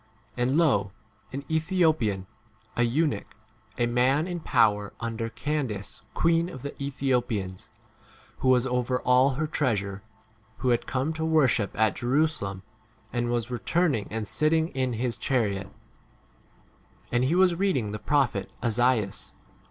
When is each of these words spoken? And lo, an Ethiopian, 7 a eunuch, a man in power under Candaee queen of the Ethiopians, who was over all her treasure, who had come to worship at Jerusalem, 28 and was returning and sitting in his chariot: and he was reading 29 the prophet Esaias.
And 0.35 0.57
lo, 0.57 0.93
an 1.31 1.45
Ethiopian, 1.47 2.25
7 2.73 2.73
a 2.77 2.83
eunuch, 2.89 3.35
a 3.77 3.85
man 3.85 4.25
in 4.25 4.39
power 4.39 4.93
under 4.99 5.29
Candaee 5.29 6.01
queen 6.15 6.49
of 6.49 6.63
the 6.63 6.73
Ethiopians, 6.81 7.69
who 8.39 8.49
was 8.49 8.65
over 8.65 8.99
all 9.03 9.35
her 9.35 9.45
treasure, 9.45 10.01
who 10.57 10.69
had 10.69 10.87
come 10.87 11.13
to 11.13 11.23
worship 11.23 11.77
at 11.77 11.95
Jerusalem, 11.97 12.63
28 13.11 13.17
and 13.25 13.31
was 13.31 13.51
returning 13.51 14.07
and 14.09 14.27
sitting 14.27 14.69
in 14.69 14.93
his 14.93 15.17
chariot: 15.19 15.69
and 17.11 17.23
he 17.23 17.35
was 17.35 17.53
reading 17.53 17.89
29 17.89 17.91
the 17.91 17.99
prophet 17.99 18.51
Esaias. 18.63 19.33